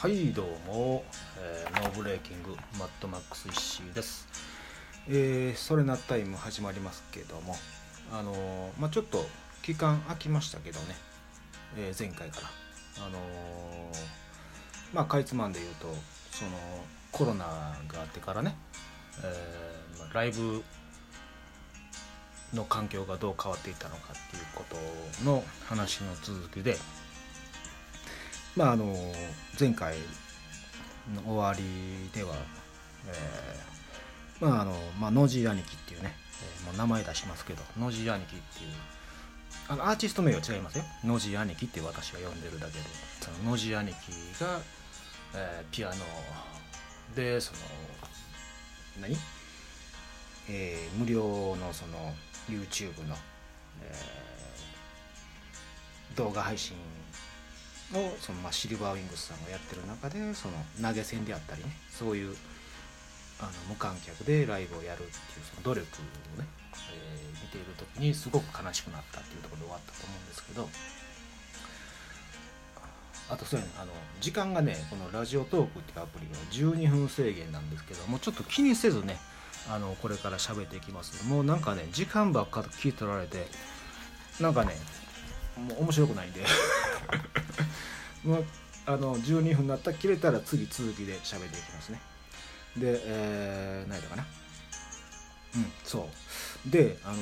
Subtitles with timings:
[0.00, 1.04] はいどうも、
[1.38, 4.26] えー、ノーブレーキングマッドマックス石井です。
[5.06, 7.54] えー、それなタイム始まりますけども
[8.10, 9.26] あのー、まあちょっと
[9.60, 10.96] 期間空きましたけどね、
[11.76, 12.46] え、前回から。
[13.04, 13.18] あの
[14.94, 15.94] まあかいつまんで言うと
[16.30, 16.52] その
[17.12, 17.44] コロナ
[17.86, 18.56] があってからね、
[19.22, 20.64] えまあ、ライブ
[22.54, 24.64] の環境がどう変わっていたのかっていうこ
[25.20, 26.78] との話の続きで
[28.56, 28.94] まああの
[29.58, 29.96] 前回
[31.14, 32.34] の終わりでは、
[33.06, 38.70] えー、まああのまあノジー兄貴っていうね、えー、もう名前出しますけどノジー兄貴っていう
[39.68, 40.84] あのアーティスト名は違いますよ。
[41.04, 42.78] ノジー兄貴って私が呼んでるだけで
[43.20, 44.10] そのノジー兄貴
[44.40, 44.60] が、
[45.34, 45.94] えー、ピアノ
[47.14, 47.58] でその
[49.00, 49.16] 何？
[50.48, 52.12] えー、無料のその
[52.48, 53.14] YouTube の、
[53.82, 56.76] えー、動画配信
[57.94, 62.36] をその、まあ、シルバーウィングスさんがやってる中でその投げ銭であったりねそういう
[63.40, 65.16] あの無観客でライブをやるっていう
[65.48, 65.86] その努力
[66.36, 66.46] をね、
[66.92, 70.68] え、見ている時にすごく悲しくなったっていうところで終わったと思うんですけど
[73.30, 79.16] あとそうやねあの時間がねこのラジオトークっていうアプリは12分制限なんですけどもうちょっと気にせずね
[79.70, 81.26] あのこれから喋っていきます。
[81.28, 83.46] もうなんかね時間ばっか聞い取られて
[84.40, 84.72] なんかね
[85.56, 86.44] もう面白くないんで。
[88.86, 92.00] あの12分になったら切れたら次続きで喋っていきますね。
[92.76, 94.26] でえー、何だかな？
[95.56, 96.08] うんそ
[96.66, 96.70] う。
[96.70, 97.18] であのー、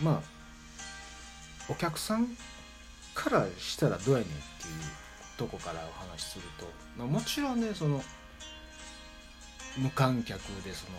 [0.00, 0.22] まあ
[1.68, 2.28] お客さん
[3.14, 4.40] からしたらどうやねんっていう
[5.36, 6.66] とこからお話しすると、
[6.98, 8.02] まあ、もちろんねその
[9.78, 10.98] 無観客でその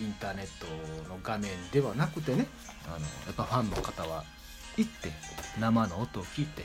[0.00, 0.66] インターネット
[1.08, 2.46] の画面ではなくてね
[2.86, 4.24] あのやっぱファンの方は
[4.76, 5.10] 行って
[5.58, 6.64] 生の音を聞いて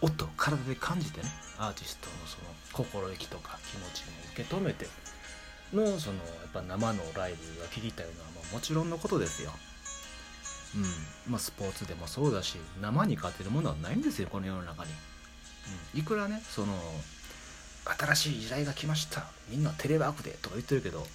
[0.00, 1.28] 音を体で感じてね。
[1.58, 4.86] アーティストのその心意気とか気持ちも受け止めて
[5.74, 9.50] のそのやっぱ生のライブが聴きたいのはももちろんのことですよ。
[10.74, 11.32] うん。
[11.32, 14.90] まあ、スポーツでもそうだし生に勝てるものはないんですよこの世の中に。
[15.92, 16.74] うん、いくらねその
[17.98, 19.26] 新しい時代が来ました。
[19.50, 21.06] みんなテレワークでとか言ってるけど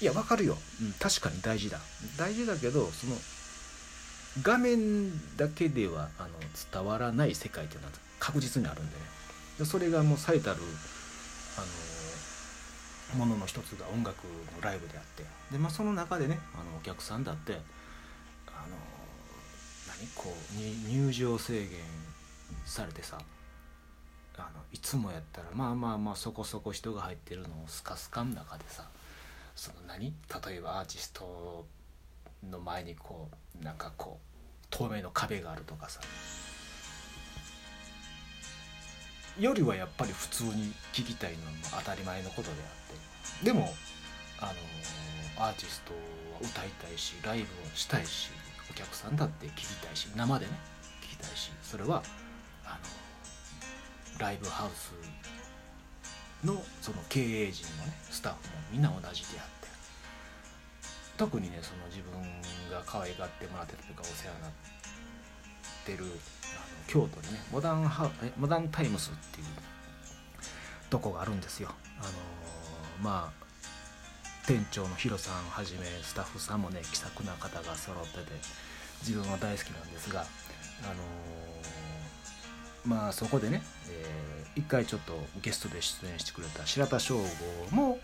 [0.00, 1.78] いやわかるよ、うん、確かに大事だ。
[2.16, 3.16] 大事だけどその
[4.42, 6.28] 画面だけではあの
[6.72, 9.02] 伝わらない世界っていうのは確実にあるんでね。
[9.58, 10.60] でそれがもう最たる
[11.58, 11.60] あ
[13.18, 14.24] のものの一つが音楽
[14.56, 15.24] のライブであって。
[15.50, 18.76] で、まあ、その中でねあのお客さんだってあの
[19.88, 20.06] 何？
[20.14, 21.68] こう入場制限
[22.64, 23.18] されてさ
[24.38, 28.84] あのいつもやったらまあまあまあそこそこ人が入ってるのをスカスカの中でさ
[29.56, 30.14] その何？
[30.46, 31.66] 例えばアーティスト
[32.48, 33.28] の前にこ
[33.60, 36.00] うなんかこう透明の壁があるとかさ。
[39.38, 41.42] よりはやっぱり普通に聴きたいのも
[41.78, 43.44] 当たり前のことであって。
[43.44, 43.72] でも
[44.40, 44.46] あ
[45.38, 48.30] のアーティストは歌いたいしライブをしたいし
[48.70, 50.52] お客さんだって聴きたいし生でね
[51.02, 52.02] 聴きたいしそれは
[52.64, 52.78] あ
[54.18, 54.92] のライブハウス
[56.46, 59.59] のその経営陣のねスタッフもみんな同じであって
[61.20, 62.12] 特にねその自分
[62.72, 64.52] が可愛がってもらってたというかお世話になっ
[65.84, 66.12] てるあの
[66.86, 69.46] 京都にねモダンハえモダンタイムスっていう
[70.88, 71.68] とこがあるんですよ。
[72.00, 72.08] あの
[73.02, 73.44] まあ
[74.46, 78.20] 店長のヒロさんはじめスタッフさんもね気さくな方が揃ってて
[79.00, 80.28] 自分は大好きなんですがあの
[82.86, 83.60] まあそこでね、
[83.90, 87.98] えー、一回ちょっとゲストで出演してくれた白田翔吾も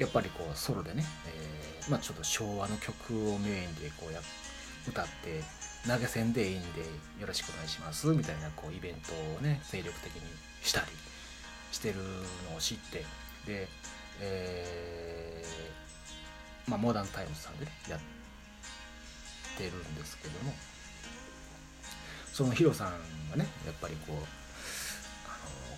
[0.00, 4.20] やっぱりこうソロでね、えー、まあ、ちょっと昭和の曲をメインでこうや
[4.88, 5.42] 歌って
[5.86, 6.80] 投げ銭でいいんで
[7.20, 10.22] よろしくお願いしますみたいなこうイベントをね精力的に
[10.62, 10.86] したり
[11.70, 11.96] してる
[12.50, 13.04] のを知って
[13.46, 13.68] で、
[14.22, 18.00] えー、まあ、モダンタイムズさんでねやっ
[19.58, 20.54] てるんですけども
[22.32, 22.92] そのヒロさん
[23.30, 24.39] がねやっぱりこう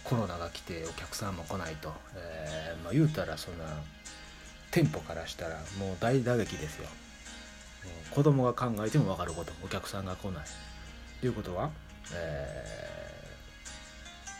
[0.04, 3.64] コロナが来てお客さんも来ないと、えー、まあ、言うたらそんな
[4.70, 6.88] 店舗からしたらもう大打撃ですよ。
[8.10, 10.44] 子供が考えても分かることお客さんが来ない。
[11.20, 11.70] ということは、
[12.14, 13.26] え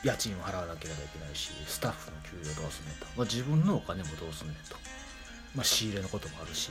[0.03, 4.77] ー、家賃を払わなければいけないしスタッフの給料どうすんねんと、まあ、自分のお金もどうすんねんと、
[5.55, 6.71] まあ、仕入れのこともあるし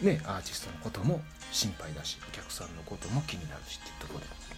[0.00, 1.20] ねアーティストのことも
[1.52, 4.48] 心配だしお客さんのことも気になるしっていうところで。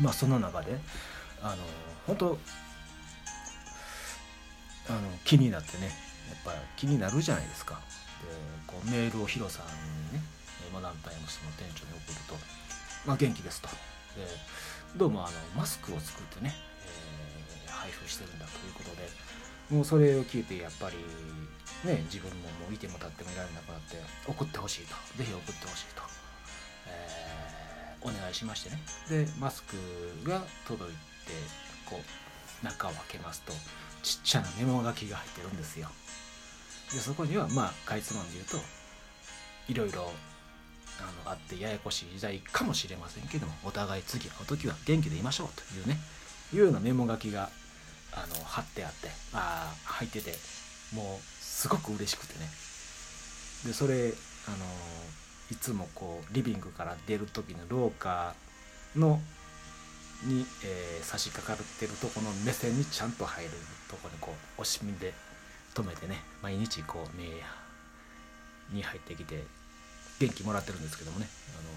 [0.00, 0.78] まあその中で
[1.42, 1.56] あの
[2.06, 2.38] 本当
[4.88, 5.86] あの気になってね
[6.28, 7.80] やっぱ気になるじゃないですか。
[8.22, 8.28] で
[8.66, 10.22] こうメールをヒロさんにね
[10.72, 11.36] モダンタイの店
[11.74, 12.36] 長に送ると
[13.06, 13.68] 「まあ、元気です」と。
[13.68, 14.26] で
[14.96, 16.54] どうもあのマスクを作ってね、
[17.66, 19.08] えー、配布してるんだということで
[19.70, 20.96] もうそれを聞いてやっぱり
[21.88, 24.94] ね自分ももういても立ってもいられなくなって送ってほしいと。
[25.16, 26.02] ぜひ送ってほしいと、
[26.86, 28.82] えー、お願いしましてね。
[29.08, 29.76] でマスク
[30.22, 31.32] が届いて
[31.86, 32.00] こ
[32.62, 33.52] う中を開けますと
[34.04, 35.88] ちっちゃなメモ書きが入ってるんですよ。
[36.92, 38.58] でそこにはまあかいつまんで言うと
[39.66, 40.12] いろいろ
[41.00, 45.98] あのあってややこしい時代かもしれませんけどもお互い次会う時は元気でいましょうというね
[46.52, 47.48] いうようなメモ書きが
[48.12, 50.34] あの貼ってあってあ入ってて
[50.94, 52.48] もうすごく嬉しくてね。
[53.66, 54.12] でそれ
[54.46, 54.56] あの
[55.50, 58.34] いつもこうリビングから出る時の廊下
[58.94, 59.20] の
[60.22, 63.50] に、えー、差し掛かってるとこの目線にちゃんと入る
[63.90, 65.12] とこにこう惜しみで
[65.74, 67.24] 止めてね毎日こう目
[68.72, 69.42] に入ってきて
[70.20, 71.26] 元気もらってるんですけどもね、
[71.58, 71.68] あの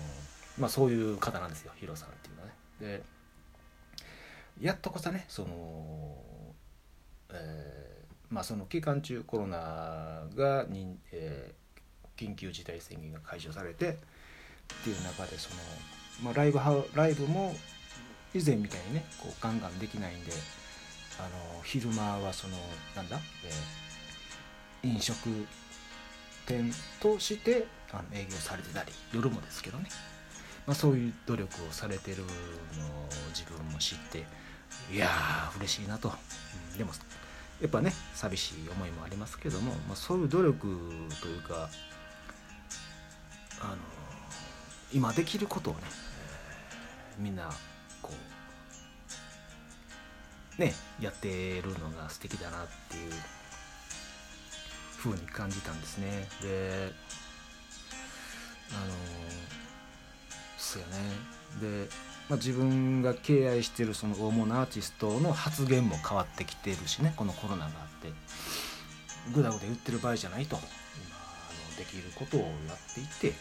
[0.60, 2.54] まあ、そういう方なんですよヒロさんっていうのはね。
[2.80, 3.04] で
[4.62, 6.18] やっとこさねその、
[7.32, 13.94] えー、まあその期間中コロナがに、えー、緊急事態宣言が解除されてっ
[14.84, 15.56] ていう中でその、
[16.24, 17.56] まあ、ライブハウライブも
[18.34, 20.32] 以前みたいにねこうガンガンできないんで
[21.20, 22.58] あの昼間はその
[22.96, 23.20] なんだ、
[24.84, 25.30] えー、飲食
[26.46, 29.90] 店としてあの営業されてたり夜もですけどね、
[30.66, 32.28] まあ、そういう努力をされてるのを
[33.30, 34.26] 自分も知って
[34.94, 36.12] いやー嬉しいなと、
[36.72, 36.92] うん、でも
[37.62, 40.68] やっぱね寂しい思いもありますけども、まあ、そういう努力
[41.22, 41.70] というか
[43.62, 43.78] あの
[44.94, 45.80] 今できることをね、
[47.18, 47.50] えー、みんな
[50.58, 53.12] ねやってるのが素敵だなっていう
[54.98, 56.28] 風に感じたんですね。
[56.42, 56.92] で
[58.72, 58.94] あの
[60.58, 60.94] そうやね。
[61.86, 61.90] で、
[62.30, 67.72] まあ、自分が敬愛してるその大物アーティストの発言も変わってきてるしねこのコロナがあっ
[68.02, 68.12] て。
[69.34, 73.32] ぐだぐだ言ってる場合じゃないと今あのできることをやっていて、え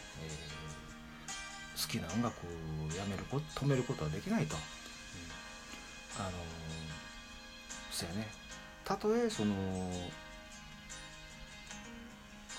[1.76, 6.30] ー、好きな音楽をやめること止めることはできないと、うん、あの
[7.96, 8.28] そうやね
[8.84, 9.54] たとえその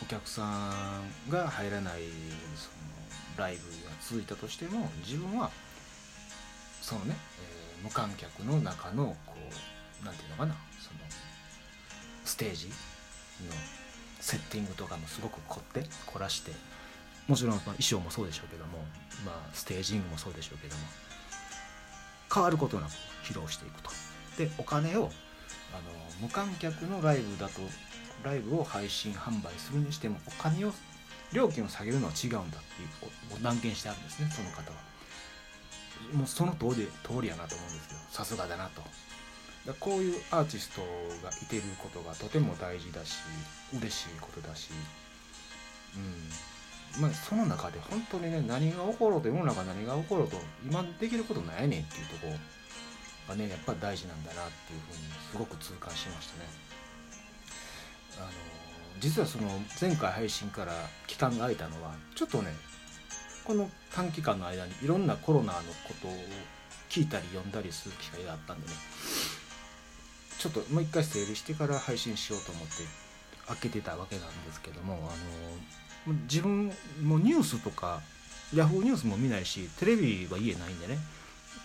[0.02, 2.02] お客さんが入らない
[2.56, 2.72] そ
[3.38, 5.52] のライブが続いたとしても自分は
[6.82, 11.00] そのね、えー、無観客の中のこう何て言うのかなその
[12.26, 12.74] ステージの
[14.20, 16.52] セッティングとかもすごく凝って凝らして
[17.28, 18.80] もちろんま衣装もそうでしょうけども、
[19.24, 20.82] まあ、ステージングもそうでしょうけども
[22.34, 22.92] 変わることなく
[23.24, 23.92] 披露していくと。
[24.38, 25.12] でお金を
[25.74, 25.82] あの
[26.22, 27.62] 無観客のライブだと
[28.24, 30.74] ライブを配信販売するにしてもお金を
[31.34, 34.88] 料金を下げるのは違うんだっていう断言してあるんですねその方は。
[36.14, 38.82] もうその通り通りやなと思うんですよさすがだなと。
[39.66, 40.82] だこういうアーティスト
[41.26, 43.18] がいてることがとても大事だし
[43.74, 44.70] 嬉しいことだし。
[45.96, 47.02] うん。
[47.02, 52.34] まあその中で本当にね何が起ころうと世の中何が起ころうと今できることないねんっていうとこ
[53.28, 55.00] がねやっぱり大事なんだなっていうふうに
[55.32, 56.68] すごく痛感しましたね。
[58.20, 58.30] あの
[59.00, 59.48] 実はその
[59.80, 60.74] 前回配信から
[61.06, 62.52] 期間が空いたのはちょっとね
[63.44, 66.12] この短期間の間にいろんなコロナのことを
[66.90, 68.74] 聞いたり読んだりする機会があったんでね
[70.38, 72.74] ちょっともう一回整理してから配信しようと思って
[73.48, 78.02] 開けてたわけなんですけどもあの自分もニュースとか
[78.54, 80.98] ヤフーニュースも見ないしテレビは家ないんでね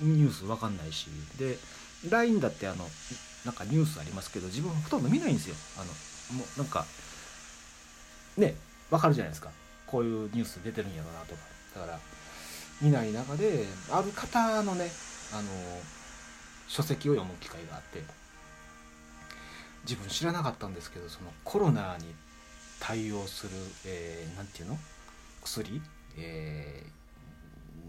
[0.00, 1.08] ニュースわかんないし。
[1.38, 1.58] で
[2.10, 2.88] LINE だってあの
[3.44, 5.56] なんかニュースありますけど自分ほとんど見ないんですよ。
[5.76, 5.86] あの
[6.38, 6.86] もうなんか
[8.36, 8.54] ね
[8.90, 9.50] わかるじゃないですか。
[9.86, 11.40] こういうニュース出てるんやろなとか。
[11.74, 12.00] だから
[12.80, 14.90] 見ない中である方のね
[15.32, 15.48] あの
[16.68, 18.02] 書籍を読む機会があって
[19.84, 22.14] 自分知らなかったんですけどそのコロナに
[22.80, 23.52] 対応する、
[23.86, 24.78] えー、なんていうの？
[25.42, 25.80] 薬、
[26.18, 26.82] え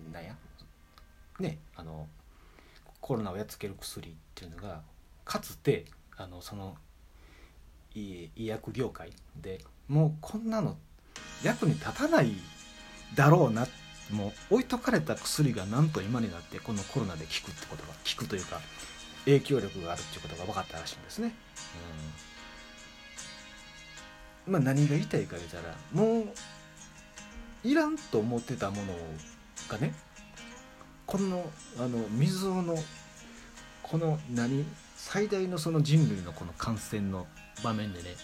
[0.10, 0.36] ー、なんや？
[1.44, 2.08] ねあの
[3.02, 4.82] コロナをやっつける薬っていうのが
[5.26, 5.86] かつて
[6.18, 6.76] あのその
[7.94, 10.78] 医薬業界でもうこんなの
[11.44, 12.34] 役に立たない
[13.14, 13.68] だろうな
[14.12, 18.60] もう置いとかれた薬がなんと今になってこのコロナで効くってことが効くというか
[19.26, 21.34] 影響力があるっていうことが分かったらしいんですね。
[24.48, 26.28] うん、まあ何が言いたいか言ったらもう
[27.64, 28.94] いらんと思ってたもの
[29.70, 29.94] がね
[31.14, 31.46] この
[31.78, 32.76] あの水の
[33.84, 34.66] この何？
[34.98, 37.28] 最大のその人類のこの感染の
[37.64, 38.16] 場面でね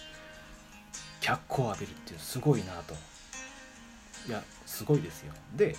[1.20, 2.94] 脚光を浴びるっていうすごいなと。
[4.26, 5.32] いやすごいですよ。
[5.54, 5.76] で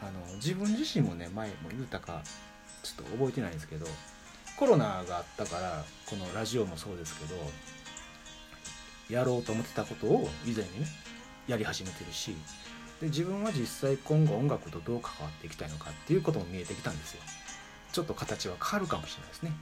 [0.00, 2.22] あの自分自身もね前も言うたか
[2.84, 3.86] ちょっと覚えてないんですけど
[4.56, 7.34] コロナがあったからこのラジオもそうですけど
[9.10, 10.86] やろうと思ってたことを以前にね
[11.48, 12.36] やり始めてるし
[13.02, 17.22] で自分は実際今後音楽とどう関わっていきたいのかっていうことも見えてきたんですよ。
[17.92, 19.52] ちょっと形は変わるかもしれないですね、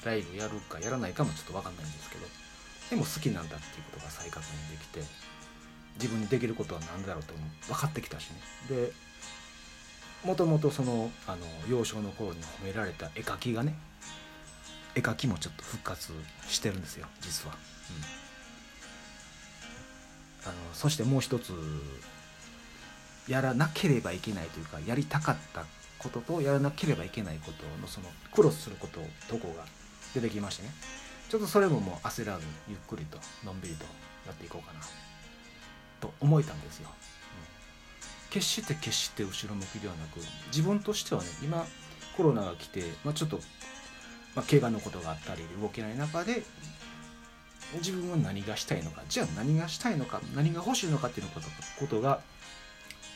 [0.00, 2.26] うん、ライブやるかやらないかもちょっと分かんないんですけど。
[2.90, 5.02] でも好きなんだっていうことが再確認できて
[5.96, 7.34] 自分にできることは何だろうと
[7.66, 8.36] 分かってきたしね。
[8.68, 8.92] で
[10.24, 13.74] もともとそのあの幼少の頃に褒められた絵描きがね
[14.94, 16.12] 絵描きもちょっと復活
[16.48, 17.54] してるんですよ実は、
[20.44, 21.52] うん、あのそしてもう一つ
[23.28, 25.64] やらなければいけないというかやりたかった
[25.98, 29.64] こととやらなければいけないことのそのクロスすることとこが
[30.14, 30.70] 出てきましてね。
[31.28, 33.84] ちょっとそれももう焦らずゆっくりとのんびりと
[34.26, 34.80] やっていこうかな
[36.00, 36.92] と思えたんですよ、う
[38.30, 41.66] ん、決して決して後ろ向きではなく自分としてはね今
[42.16, 43.40] コロナが来て、まあ、ちょっと、
[44.34, 46.42] まあ、怪我のことがあったり動けない中で
[47.74, 51.26] 自分は何がしたいのかじゃあ何がしたいのか何が欲しいのかっていう
[51.78, 52.20] ことが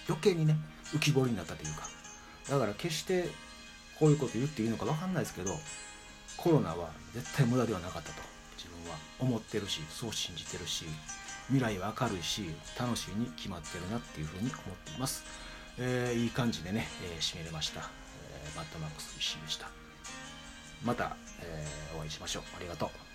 [0.08, 0.56] 余計にね
[0.94, 1.88] 浮き彫りになったというか。
[2.50, 3.28] だから決して
[3.98, 5.52] こういうこと言っていいのか分かんないですけど
[6.36, 8.14] コロナは絶対無駄ではなかったと
[8.56, 10.86] 自分は思ってるしそう信じてるし
[11.46, 15.24] 未来は明るいし楽しいに決まってるなっていうふうに思っています、
[15.78, 19.68] えー、いい感じでね、えー、締めれました、えー、マットマックス石井でした。
[20.84, 22.42] また、えー、お会いしましょう。
[22.56, 23.11] ありがとう。